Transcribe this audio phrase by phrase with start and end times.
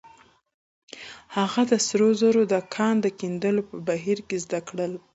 [1.35, 4.93] هغه د سرو زرو د کان د کیندلو په بهير کې زده کړل.